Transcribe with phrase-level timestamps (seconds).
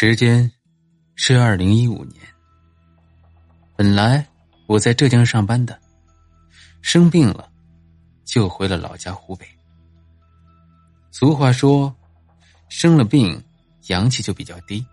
[0.00, 0.48] 时间
[1.16, 2.22] 是二零一五年。
[3.74, 4.24] 本来
[4.68, 5.76] 我在浙江上班的，
[6.80, 7.50] 生病了，
[8.24, 9.44] 就回了老家湖北。
[11.10, 11.92] 俗话说，
[12.68, 13.42] 生了病，
[13.88, 14.86] 阳气就比较低。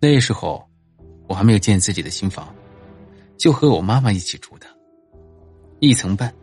[0.00, 0.68] 那时候
[1.28, 2.52] 我还没有建自己的新房，
[3.38, 4.66] 就和我妈妈一起住的，
[5.78, 6.34] 一层半。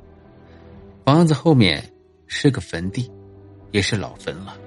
[1.03, 1.83] 房子后面
[2.25, 3.11] 是个坟地，
[3.71, 4.57] 也是老坟了。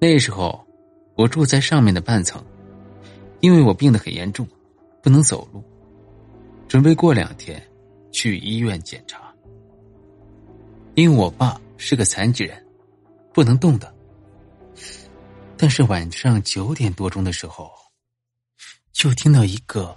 [0.00, 0.66] 那时候。
[1.18, 2.40] 我住在上面的半层，
[3.40, 4.46] 因为我病得很严重，
[5.02, 5.64] 不能走路，
[6.68, 7.60] 准备过两天
[8.12, 9.18] 去医院检查。
[10.94, 12.64] 因为我爸是个残疾人，
[13.34, 13.92] 不能动的。
[15.56, 17.68] 但是晚上九点多钟的时候，
[18.92, 19.96] 就听到一个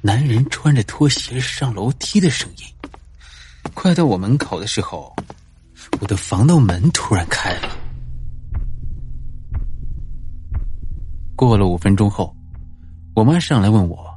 [0.00, 2.90] 男人穿着拖鞋上楼梯的声音。
[3.74, 5.14] 快到我门口的时候，
[6.00, 7.85] 我的防盗门突然开了。
[11.36, 12.34] 过了五分钟后，
[13.14, 14.08] 我妈上来问我，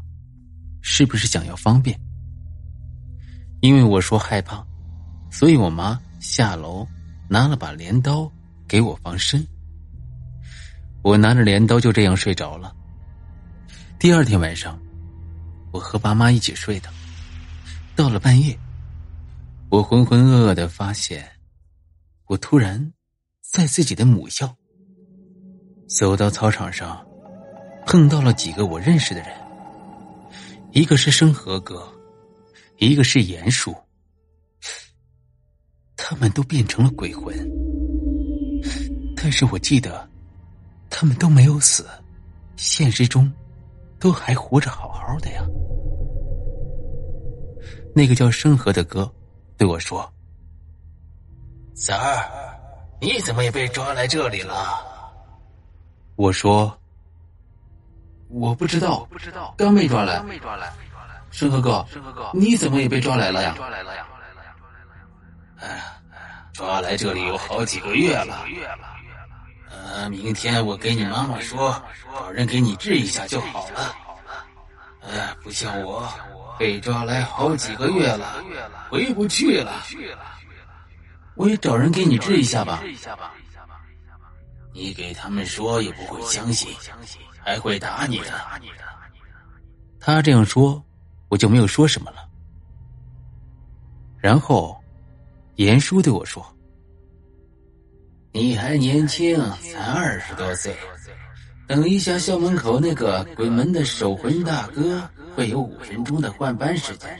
[0.81, 1.99] 是不是想要方便？
[3.59, 4.65] 因为我说害怕，
[5.29, 6.87] 所以我妈下楼
[7.27, 8.31] 拿了把镰刀
[8.65, 9.45] 给我防身。
[11.01, 12.73] 我拿着镰刀就这样睡着了。
[13.99, 14.79] 第二天晚上，
[15.73, 16.89] 我和爸妈一起睡的。
[17.97, 18.57] 到了半夜，
[19.69, 21.29] 我浑浑噩噩的发现，
[22.27, 22.93] 我突然
[23.41, 24.55] 在自己的母校，
[25.89, 27.05] 走到操场上。
[27.91, 29.35] 碰到了几个我认识的人，
[30.73, 31.91] 一个是生和哥，
[32.77, 33.75] 一个是严叔，
[35.97, 37.35] 他们都变成了鬼魂，
[39.17, 40.07] 但是我记得
[40.87, 41.87] 他们都没有死，
[42.57, 43.33] 现实中
[43.99, 45.43] 都还活着好好的呀。
[47.95, 49.11] 那个叫生和的哥
[49.57, 50.07] 对我说
[51.73, 52.29] ：“三儿，
[53.01, 54.79] 你怎么也被抓来这里了？”
[56.15, 56.78] 我说。
[58.29, 60.71] 我不知道，不知道，刚被抓来，刚被抓来。
[61.31, 63.53] 生和哥，生和哥，你怎么也被抓来了呀？
[63.57, 64.05] 抓来了呀！
[64.07, 65.83] 抓来了呀，
[66.53, 68.45] 抓来这里有好几个月了。
[69.71, 71.81] 呃，明天我给你妈妈说，
[72.13, 73.95] 找人给你治一下就好了。
[75.01, 76.07] 哎，不像我，
[76.57, 78.43] 被抓来好几个月了，
[78.89, 79.81] 回不去了。
[81.35, 82.83] 我也找人给你治一下吧。
[84.71, 86.75] 你给他们说也不会相信。
[87.49, 88.25] 还会打你的。
[89.99, 90.83] 他这样说，
[91.29, 92.29] 我就没有说什么了。
[94.19, 94.79] 然后，
[95.55, 96.45] 严叔对我说
[98.33, 99.35] ：“你还年轻，
[99.73, 100.75] 才二十多岁。
[101.67, 105.01] 等一下，校门口那个鬼门的守魂大哥
[105.35, 107.19] 会有五分钟的换班时间。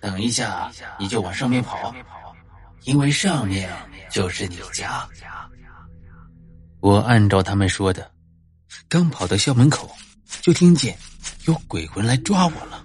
[0.00, 0.68] 等一下，
[0.98, 1.94] 你就往上面跑，
[2.82, 3.70] 因为上面
[4.10, 5.08] 就是你家。”
[6.82, 8.10] 我按照他们说的。
[8.86, 9.90] 刚跑到校门口，
[10.42, 10.96] 就听见
[11.46, 12.84] 有鬼魂来抓我了。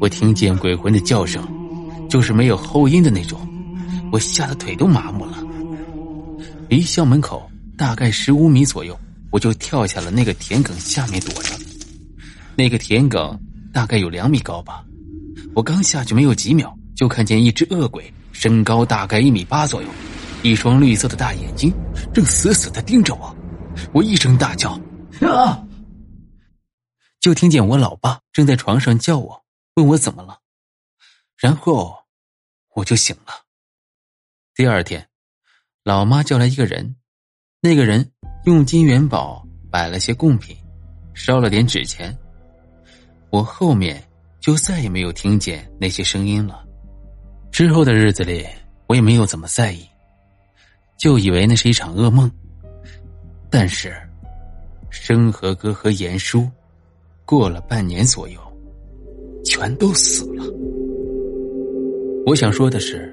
[0.00, 1.46] 我听见鬼魂的叫声，
[2.08, 3.46] 就是没有后音的那种，
[4.10, 5.38] 我吓得腿都麻木了。
[6.68, 8.98] 离校门口大概十五米左右，
[9.30, 11.54] 我就跳下了那个田埂下面躲着。
[12.56, 13.38] 那个田埂
[13.72, 14.84] 大概有两米高吧。
[15.54, 19.88] 我刚下去没有几秒，就看见一只恶鬼，身高大概一米八左右，
[20.42, 21.72] 一双绿色的大眼睛，
[22.12, 23.34] 正死死的盯着我。
[23.92, 24.78] 我一声大叫，
[25.20, 25.66] 啊！
[27.20, 30.38] 就听见我老爸正在床上叫我，问我怎么了，
[31.36, 31.94] 然后
[32.74, 33.32] 我就醒了。
[34.54, 35.08] 第二天，
[35.84, 36.96] 老妈叫来一个人，
[37.60, 38.10] 那个人
[38.44, 40.56] 用金元宝摆了些贡品，
[41.14, 42.16] 烧了点纸钱。
[43.30, 44.02] 我后面
[44.40, 46.64] 就再也没有听见那些声音了。
[47.52, 48.46] 之后的日子里，
[48.86, 49.86] 我也没有怎么在意，
[50.98, 52.30] 就以为那是一场噩梦。
[53.50, 53.92] 但是，
[54.90, 56.48] 生和哥和严叔
[57.24, 58.40] 过了半年左右，
[59.44, 60.44] 全都死了。
[62.24, 63.12] 我想说的是，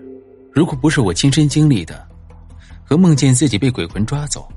[0.51, 2.07] 如果不是我亲身经历的，
[2.85, 4.47] 和梦见自己被鬼魂抓走，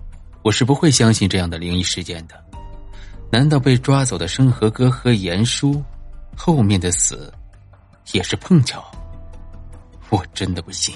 [0.42, 2.34] 我是不会相信这样的灵异事件的。
[3.32, 5.82] 难道被抓走的生和哥和严叔
[6.36, 7.32] 后面的死
[8.12, 8.84] 也是碰巧？
[10.10, 10.94] 我真的不信。